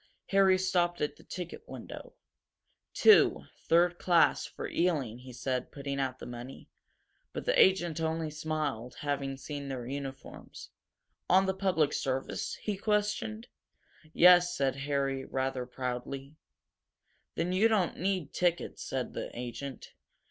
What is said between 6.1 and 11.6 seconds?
the money. But the agent only smiled, having seen their uniforms. "On the